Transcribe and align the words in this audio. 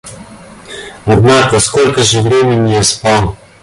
Однако, 1.05 1.59
сколько 1.59 2.01
же 2.01 2.21
времени 2.21 2.71
я 2.71 2.81
спал? 2.81 3.37